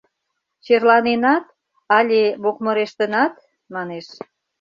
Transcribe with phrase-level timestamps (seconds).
[0.65, 1.45] Черланенат,
[1.97, 3.33] але мокмырештынат?—
[3.73, 4.07] манеш.